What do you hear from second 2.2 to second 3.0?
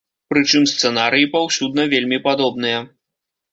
падобныя.